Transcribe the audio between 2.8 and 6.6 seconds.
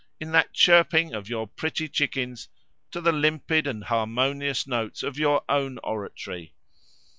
the limpid+ and harmonious notes of your own oratory.